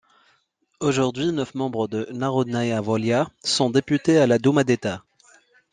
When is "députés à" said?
3.69-4.25